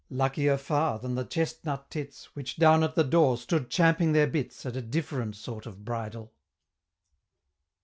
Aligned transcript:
Luckier 0.09 0.57
far 0.57 0.97
than 0.97 1.13
the 1.13 1.23
chestnut 1.23 1.91
tits, 1.91 2.35
Which, 2.35 2.55
down 2.55 2.81
at 2.83 2.95
the 2.95 3.03
door, 3.03 3.37
stood 3.37 3.69
champing 3.69 4.13
their 4.13 4.25
bits, 4.25 4.65
At 4.65 4.75
a 4.75 4.81
different 4.81 5.35
sort 5.35 5.67
of 5.67 5.85
bridle. 5.85 6.33